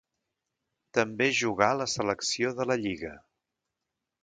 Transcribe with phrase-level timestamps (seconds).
[0.99, 3.15] També jugà a la selecció de la lliga.